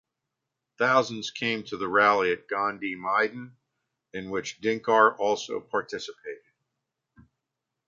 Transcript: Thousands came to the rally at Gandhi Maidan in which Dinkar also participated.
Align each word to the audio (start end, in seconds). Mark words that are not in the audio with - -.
Thousands 0.79 1.29
came 1.29 1.61
to 1.65 1.77
the 1.77 1.87
rally 1.87 2.31
at 2.33 2.47
Gandhi 2.47 2.95
Maidan 2.95 3.55
in 4.13 4.31
which 4.31 4.59
Dinkar 4.59 5.15
also 5.19 5.59
participated. 5.59 6.41